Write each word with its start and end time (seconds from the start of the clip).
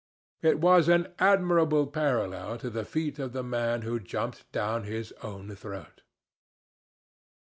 It 0.41 0.57
was 0.59 0.89
an 0.89 1.13
admirable 1.19 1.85
parallel 1.85 2.57
to 2.57 2.71
the 2.71 2.83
feat 2.85 3.19
of 3.19 3.33
the 3.33 3.43
man 3.43 3.83
who 3.83 3.99
jumped 3.99 4.51
down 4.51 4.85
his 4.85 5.11
own 5.21 5.55
throat. 5.55 6.01